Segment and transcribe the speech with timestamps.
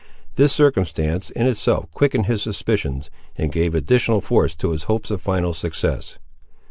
[0.33, 5.21] This circumstance, in itself, quickened his suspicions, and gave additional force to his hopes of
[5.21, 6.17] final success.